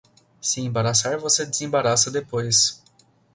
Se 0.41 0.59
embaraçar, 0.61 1.19
você 1.19 1.45
desembaraça 1.45 2.09
depois. 2.09 2.81